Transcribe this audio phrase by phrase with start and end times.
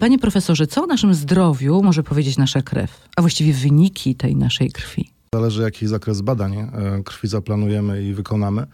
[0.00, 4.72] Panie profesorze, co o naszym zdrowiu może powiedzieć nasza krew, a właściwie wyniki tej naszej
[4.72, 5.10] krwi?
[5.34, 6.68] Zależy jaki zakres badań e,
[7.04, 8.66] krwi zaplanujemy i wykonamy.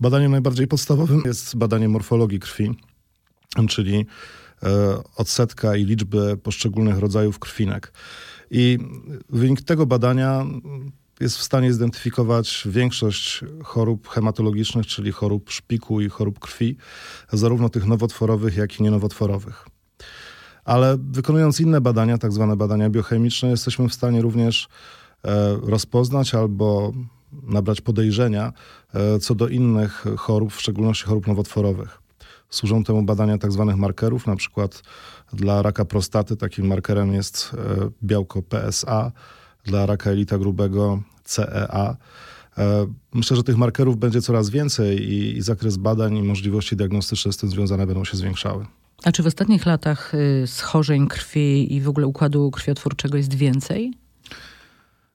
[0.00, 2.70] Badaniem najbardziej podstawowym jest badanie morfologii krwi,
[3.68, 4.06] czyli
[4.62, 7.92] e, odsetka i liczby poszczególnych rodzajów krwinek.
[8.50, 8.78] I
[9.28, 10.46] wynik tego badania
[11.20, 16.76] jest w stanie zidentyfikować większość chorób hematologicznych, czyli chorób szpiku i chorób krwi,
[17.32, 19.66] zarówno tych nowotworowych, jak i nienowotworowych.
[20.64, 24.68] Ale wykonując inne badania, tak zwane badania biochemiczne, jesteśmy w stanie również
[25.24, 26.92] e, rozpoznać albo
[27.42, 28.52] nabrać podejrzenia
[28.94, 31.98] e, co do innych chorób, w szczególności chorób nowotworowych.
[32.50, 34.82] Służą temu badania tak zwanych markerów, na przykład
[35.32, 39.12] dla raka prostaty takim markerem jest e, białko PSA,
[39.64, 41.96] dla raka elita grubego CEA.
[43.14, 47.36] Myślę, że tych markerów będzie coraz więcej i, i zakres badań i możliwości diagnostyczne z
[47.36, 48.66] tym związane będą się zwiększały.
[49.04, 53.94] A czy w ostatnich latach y, schorzeń krwi i w ogóle układu krwiotwórczego jest więcej?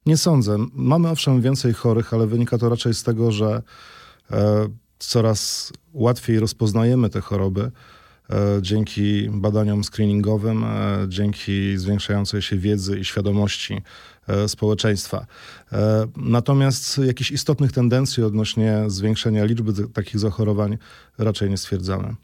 [0.05, 0.57] Nie sądzę.
[0.73, 3.61] Mamy owszem więcej chorych, ale wynika to raczej z tego, że
[4.31, 4.67] e,
[4.99, 7.71] coraz łatwiej rozpoznajemy te choroby
[8.29, 13.81] e, dzięki badaniom screeningowym, e, dzięki zwiększającej się wiedzy i świadomości
[14.27, 15.25] e, społeczeństwa.
[15.71, 20.77] E, natomiast jakichś istotnych tendencji odnośnie zwiększenia liczby takich zachorowań
[21.17, 22.15] raczej nie stwierdzamy.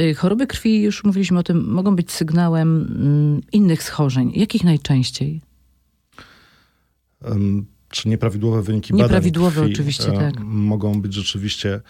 [0.00, 4.32] Y, choroby krwi, już mówiliśmy o tym, mogą być sygnałem mm, innych schorzeń.
[4.34, 5.40] Jakich najczęściej?
[7.88, 10.34] Czy nieprawidłowe wyniki nieprawidłowe badań krwi oczywiście, tak.
[10.44, 11.80] mogą być rzeczywiście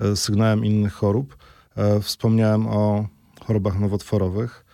[0.00, 1.36] e, sygnałem innych chorób.
[1.76, 3.08] E, wspomniałem o
[3.40, 4.64] chorobach nowotworowych,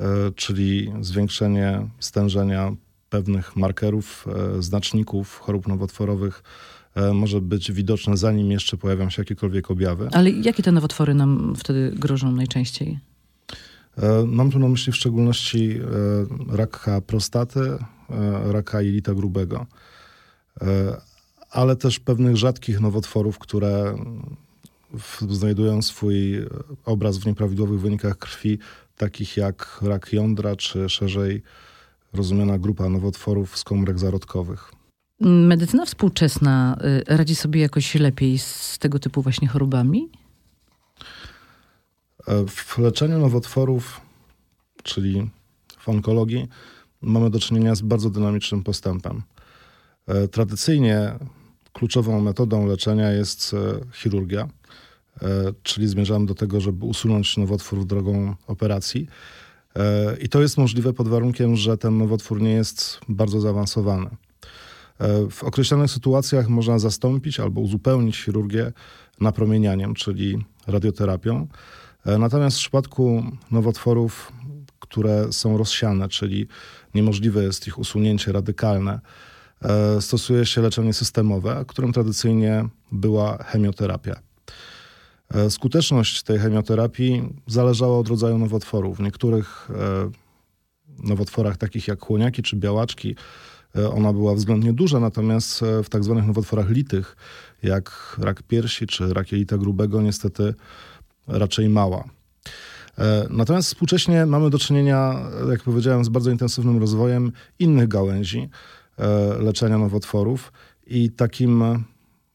[0.00, 0.04] e,
[0.36, 2.72] czyli zwiększenie stężenia
[3.10, 4.26] pewnych markerów,
[4.58, 6.42] znaczników chorób nowotworowych
[6.83, 6.83] E,
[7.14, 10.08] może być widoczne, zanim jeszcze pojawią się jakiekolwiek objawy.
[10.12, 12.98] Ale jakie te nowotwory nam wtedy grożą najczęściej?
[13.98, 17.60] E, mam tu na myśli w szczególności e, raka prostaty,
[18.44, 19.66] raka jelita grubego,
[21.50, 23.94] ale też pewnych rzadkich nowotworów, które
[25.30, 26.46] znajdują swój
[26.84, 28.58] obraz w nieprawidłowych wynikach krwi,
[28.96, 31.42] takich jak rak jądra, czy szerzej
[32.12, 34.73] rozumiana grupa nowotworów z komórek zarodkowych.
[35.20, 36.78] Medycyna współczesna
[37.10, 40.10] y, radzi sobie jakoś lepiej z tego typu właśnie chorobami?
[42.26, 44.00] E, w leczeniu nowotworów,
[44.82, 45.30] czyli
[45.78, 46.48] w onkologii,
[47.00, 49.22] mamy do czynienia z bardzo dynamicznym postępem.
[50.06, 51.12] E, tradycyjnie
[51.72, 54.48] kluczową metodą leczenia jest e, chirurgia,
[55.62, 59.06] czyli zmierzamy do tego, żeby usunąć nowotwór drogą operacji.
[60.20, 64.10] I to jest możliwe pod warunkiem, że ten nowotwór nie jest bardzo zaawansowany.
[64.98, 68.72] E, w określonych sytuacjach można zastąpić albo uzupełnić chirurgię
[69.20, 71.46] napromienianiem, czyli radioterapią.
[72.06, 74.32] E, natomiast w przypadku nowotworów,
[74.80, 76.46] które są rozsiane, czyli
[76.94, 79.00] niemożliwe jest ich usunięcie radykalne,
[79.62, 84.14] e, stosuje się leczenie systemowe, którym tradycyjnie była chemioterapia.
[85.48, 88.96] Skuteczność tej chemioterapii zależała od rodzaju nowotworów.
[88.96, 89.68] W niektórych
[90.98, 93.16] nowotworach, takich jak chłoniaki czy białaczki,
[93.94, 97.16] ona była względnie duża, natomiast e, w tak zwanych nowotworach litych,
[97.62, 100.54] jak rak piersi czy rak jelita grubego, niestety
[101.26, 102.04] raczej mała.
[102.98, 105.20] E, natomiast współcześnie mamy do czynienia,
[105.50, 108.48] jak powiedziałem, z bardzo intensywnym rozwojem innych gałęzi
[109.38, 110.52] leczenia nowotworów
[110.86, 111.84] i takim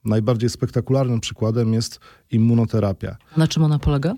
[0.06, 2.00] najbardziej spektakularnym przykładem jest
[2.32, 3.18] immunoterapia.
[3.38, 4.16] Na czym ona polega?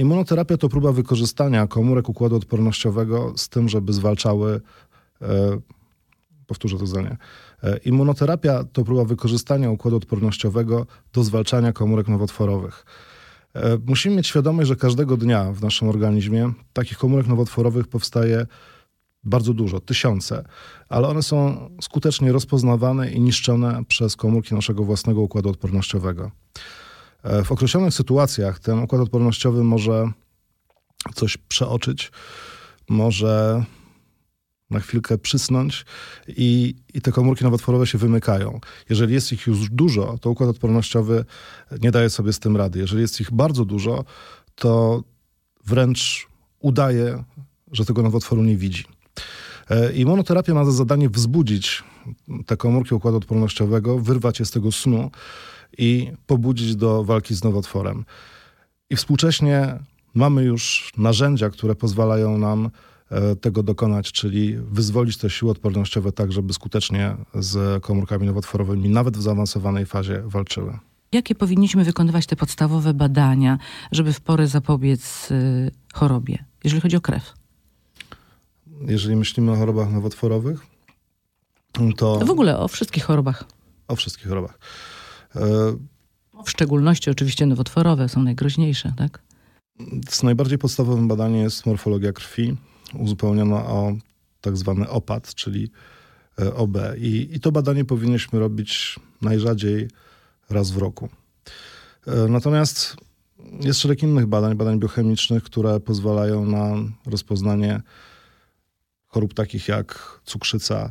[0.00, 4.60] Immunoterapia to próba wykorzystania komórek układu odpornościowego z tym, żeby zwalczały
[6.46, 7.16] Powtórzę to zdanie.
[7.62, 12.86] E, immunoterapia to próba wykorzystania układu odpornościowego do zwalczania komórek nowotworowych.
[13.54, 18.46] E, musimy mieć świadomość, że każdego dnia w naszym organizmie takich komórek nowotworowych powstaje
[19.24, 20.44] bardzo dużo, tysiące,
[20.88, 26.30] ale one są skutecznie rozpoznawane i niszczone przez komórki naszego własnego układu odpornościowego.
[27.22, 30.12] E, w określonych sytuacjach ten układ odpornościowy może
[31.14, 32.12] coś przeoczyć,
[32.88, 33.64] może
[34.72, 35.84] na chwilkę przysnąć
[36.28, 38.60] i, i te komórki nowotworowe się wymykają.
[38.90, 41.24] Jeżeli jest ich już dużo, to układ odpornościowy
[41.82, 42.78] nie daje sobie z tym rady.
[42.78, 44.04] Jeżeli jest ich bardzo dużo,
[44.54, 45.02] to
[45.66, 46.28] wręcz
[46.60, 47.24] udaje,
[47.72, 48.84] że tego nowotworu nie widzi.
[49.70, 51.82] E, Immunoterapia ma za zadanie wzbudzić
[52.46, 55.10] te komórki układu odpornościowego, wyrwać je z tego snu
[55.78, 58.04] i pobudzić do walki z nowotworem.
[58.90, 59.78] I współcześnie
[60.14, 62.70] mamy już narzędzia, które pozwalają nam
[63.40, 69.22] tego dokonać, czyli wyzwolić te siły odpornościowe tak, żeby skutecznie z komórkami nowotworowymi, nawet w
[69.22, 70.78] zaawansowanej fazie, walczyły.
[71.12, 73.58] Jakie powinniśmy wykonywać te podstawowe badania,
[73.92, 77.34] żeby w porę zapobiec y, chorobie, jeżeli chodzi o krew?
[78.88, 80.66] jeżeli myślimy o chorobach nowotworowych,
[81.96, 82.18] to...
[82.18, 83.44] W ogóle o wszystkich chorobach.
[83.88, 84.58] O wszystkich chorobach.
[86.44, 89.22] W szczególności oczywiście nowotworowe są najgroźniejsze, tak?
[90.10, 92.56] Z najbardziej podstawowym badaniem jest morfologia krwi,
[92.94, 93.92] uzupełniona o
[94.42, 95.70] tak zwany opad, czyli
[96.40, 96.78] e, OB.
[96.98, 99.88] I, I to badanie powinniśmy robić najrzadziej
[100.50, 101.08] raz w roku.
[102.06, 102.96] E, natomiast
[103.60, 106.74] jest szereg innych badań, badań biochemicznych, które pozwalają na
[107.06, 107.82] rozpoznanie
[109.06, 110.90] chorób takich jak cukrzyca,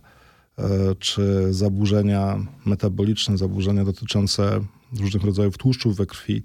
[0.57, 4.59] e, czy zaburzenia metaboliczne, zaburzenia dotyczące
[4.99, 6.43] różnych rodzajów tłuszczów we krwi.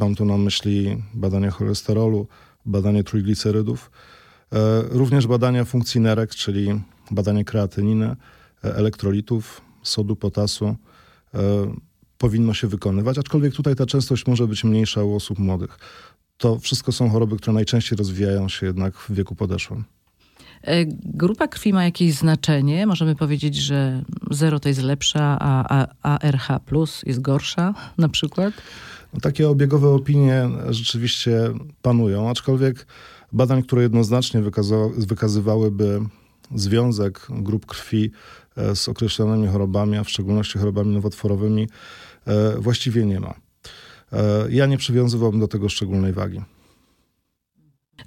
[0.00, 2.28] Mam tu na myśli badania cholesterolu,
[2.66, 3.90] badanie trójglicerydów.
[4.52, 8.16] E, również badania funkcji nerek, czyli badanie kreatyniny, e,
[8.76, 10.66] elektrolitów, sodu, potasu
[11.34, 11.38] e,
[12.18, 15.78] powinno się wykonywać, aczkolwiek tutaj ta częstość może być mniejsza u osób młodych.
[16.38, 19.84] To wszystko są choroby, które najczęściej rozwijają się jednak w wieku podeszłym.
[21.04, 22.86] Grupa krwi ma jakieś znaczenie?
[22.86, 28.54] Możemy powiedzieć, że 0 to jest lepsza, a, a ARH plus jest gorsza na przykład?
[29.22, 31.40] Takie obiegowe opinie rzeczywiście
[31.82, 32.86] panują, aczkolwiek
[33.32, 34.42] badań, które jednoznacznie
[34.96, 36.00] wykazywałyby
[36.54, 38.10] związek grup krwi
[38.56, 41.68] e, z określonymi chorobami, a w szczególności chorobami nowotworowymi,
[42.26, 43.34] e, właściwie nie ma.
[44.12, 46.42] E, ja nie przywiązywałbym do tego szczególnej wagi.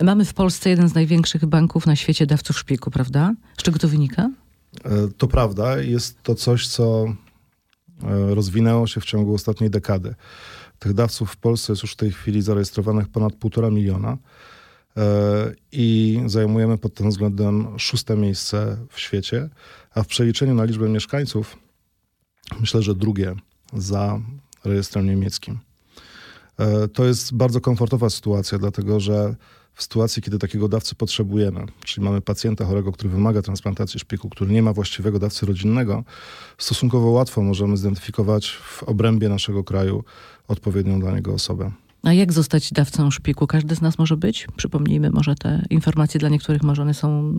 [0.03, 3.33] Mamy w Polsce jeden z największych banków na świecie dawców szpiku, prawda?
[3.57, 4.29] Z czego to wynika?
[5.17, 5.77] To prawda.
[5.77, 7.05] Jest to coś, co
[8.29, 10.15] rozwinęło się w ciągu ostatniej dekady.
[10.79, 14.17] Tych dawców w Polsce jest już w tej chwili zarejestrowanych ponad półtora miliona.
[14.99, 19.49] E, i zajmujemy pod tym względem szóste miejsce w świecie,
[19.93, 21.57] a w przeliczeniu na liczbę mieszkańców
[22.59, 23.35] myślę, że drugie
[23.73, 24.19] za
[24.65, 25.59] rejestrem niemieckim.
[26.57, 29.35] E, to jest bardzo komfortowa sytuacja, dlatego że
[29.73, 34.51] w sytuacji, kiedy takiego dawcy potrzebujemy, czyli mamy pacjenta chorego, który wymaga transplantacji szpiku, który
[34.51, 36.03] nie ma właściwego dawcy rodzinnego,
[36.57, 40.03] stosunkowo łatwo możemy zidentyfikować w obrębie naszego kraju
[40.47, 41.71] odpowiednią dla niego osobę.
[42.03, 43.47] A jak zostać dawcą szpiku?
[43.47, 44.47] Każdy z nas może być?
[44.55, 47.37] Przypomnijmy może te informacje dla niektórych, może one są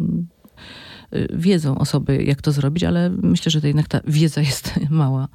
[1.14, 5.28] y, wiedzą osoby, jak to zrobić, ale myślę, że to jednak ta wiedza jest mała.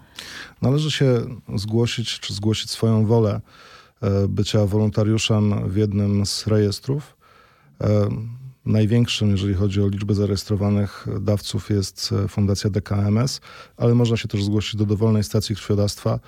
[0.62, 1.22] Należy się
[1.56, 3.42] zgłosić, czy zgłosić swoją wolę
[4.02, 7.18] e, bycia wolontariuszem w jednym z rejestrów.
[7.82, 8.10] E,
[8.66, 13.42] największym, jeżeli chodzi o liczbę zarejestrowanych dawców, jest e, Fundacja DKMS,
[13.78, 16.20] ale można się też zgłosić do dowolnej stacji krwiodawstwa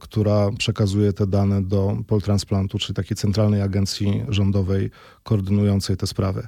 [0.00, 4.90] która przekazuje te dane do Poltransplantu, czyli takiej centralnej agencji rządowej
[5.22, 6.46] koordynującej te sprawy.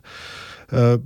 [0.72, 0.98] E,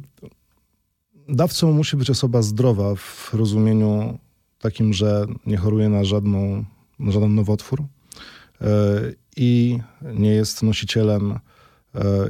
[1.29, 4.19] dawcą musi być osoba zdrowa w rozumieniu
[4.59, 6.65] takim, że nie choruje na, żadną,
[6.99, 8.67] na żaden nowotwór e,
[9.37, 9.79] i
[10.15, 11.39] nie jest nosicielem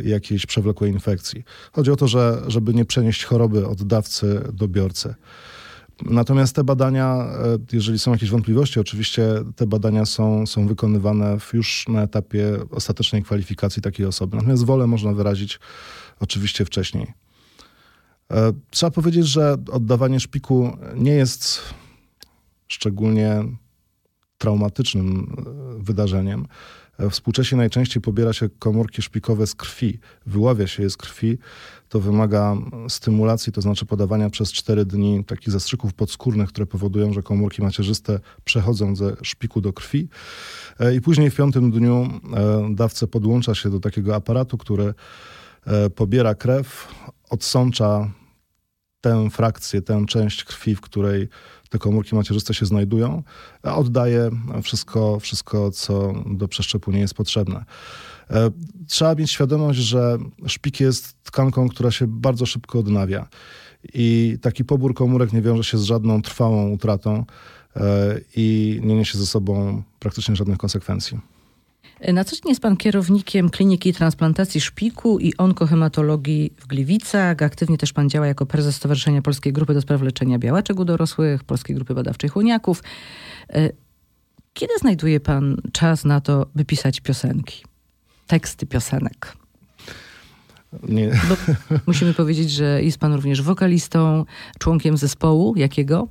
[0.05, 1.45] jakiejś przewlekłej infekcji.
[1.73, 5.15] Chodzi o to, że, żeby nie przenieść choroby od dawcy do biorcy.
[6.05, 11.89] Natomiast te badania, e, jeżeli są jakieś wątpliwości, oczywiście te badania są, są wykonywane już
[11.89, 14.37] na etapie ostatecznej kwalifikacji takiej osoby.
[14.37, 15.61] Natomiast wolę można wyrazić
[16.21, 17.13] oczywiście wcześniej.
[18.31, 21.61] E, trzeba powiedzieć, że oddawanie szpiku nie jest
[22.69, 23.45] szczególnie
[24.39, 25.37] traumatycznym
[25.79, 26.47] e, wydarzeniem.
[27.11, 31.39] Współcześnie najczęściej pobiera się komórki szpikowe z krwi, wyławia się je z krwi.
[31.89, 32.57] To wymaga
[32.89, 38.21] stymulacji, to znaczy podawania przez 4 dni takich zastrzyków podskórnych, które powodują, że komórki macierzyste
[38.45, 40.09] przechodzą ze szpiku do krwi.
[40.81, 44.95] E, I później w piątym dniu e, dawca podłącza się do takiego aparatu, który
[45.67, 46.89] e, pobiera krew,
[47.31, 48.11] odsącza
[49.01, 51.29] tę frakcję, tę część krwi, w której
[51.73, 53.23] te komórki macierzyste się znajdują,
[53.63, 54.31] a oddaje
[54.63, 57.65] wszystko, wszystko, co do przeszczepu nie jest potrzebne.
[58.31, 58.51] E,
[58.87, 63.29] trzeba mieć świadomość, że szpik jest tkanką, która się bardzo szybko odnawia.
[63.95, 67.25] I taki pobór komórek nie wiąże się z żadną trwałą utratą
[67.77, 71.21] e, i nie niesie ze sobą praktycznie żadnych konsekwencji.
[72.13, 77.43] Na co dzień jest pan kierownikiem Kliniki Transplantacji Szpiku i Onkohematologii w Gliwicach.
[77.43, 81.45] Aktywnie też pan działa jako prezes Stowarzyszenia Polskiej Grupy do Spraw Leczenia Białaczek u Dorosłych,
[81.45, 82.83] Polskiej Grupy Badawczej Chłoniaków.
[83.49, 83.71] E,
[84.55, 87.65] kiedy znajduje pan czas na to, by pisać piosenki?
[88.27, 89.37] Teksty piosenek?
[90.89, 91.21] Nie.
[91.29, 91.37] Bo
[91.87, 94.25] musimy powiedzieć, że jest pan również wokalistą,
[94.59, 95.57] członkiem zespołu.
[95.57, 96.09] Jakiego?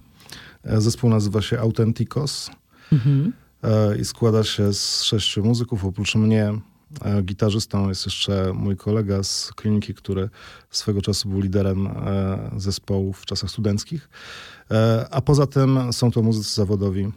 [0.64, 2.52] E, zespół nazywa się Authenticos.
[2.92, 3.34] Mhm.
[3.64, 5.86] E, i składa się z sześciu muzyków.
[5.86, 6.54] Oprócz mnie
[7.02, 10.30] e, gitarzystą jest jeszcze mój kolega z kliniki, który
[10.70, 14.10] swego czasu był liderem e, zespołu w czasach studenckich.
[15.12, 17.12] A poza tym są to muzycy zawodowi,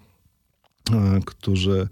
[1.26, 1.88] którzy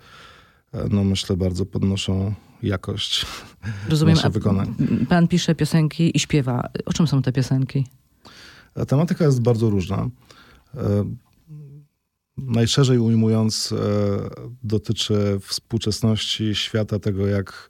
[0.90, 3.26] no myślę, bardzo podnoszą jakość
[3.88, 4.74] Rozumiem, naszych wykonań.
[5.08, 6.68] pan pisze piosenki i śpiewa.
[6.86, 7.86] O czym są te piosenki?
[8.88, 10.08] Tematyka jest bardzo różna.
[12.52, 13.76] E, Najszerzej ujmując, e,
[14.62, 17.68] dotyczy współczesności świata, tego jak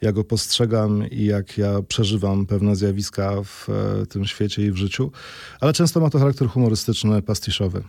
[0.00, 4.76] ja go postrzegam i jak ja przeżywam pewne zjawiska w e, tym świecie i w
[4.76, 5.12] życiu,
[5.60, 7.82] ale często ma to charakter humorystyczny, pastiszowy.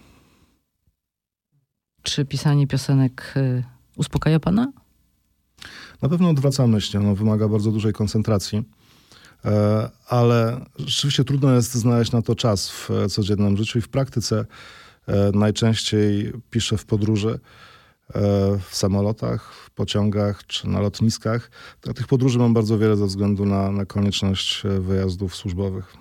[2.01, 3.63] Czy pisanie piosenek y,
[3.98, 4.71] uspokaja pana?
[6.01, 8.63] Na pewno odwraca myśli, ono wymaga bardzo dużej koncentracji,
[9.45, 13.89] e, ale rzeczywiście trudno jest znaleźć na to czas w e, codziennym życiu i w
[13.89, 14.45] praktyce e,
[15.34, 17.39] najczęściej piszę w podróży,
[18.10, 18.20] e,
[18.70, 21.51] w samolotach, w pociągach czy na lotniskach.
[21.96, 26.00] Tych podróży mam bardzo wiele ze względu na, na konieczność e, wyjazdów służbowych.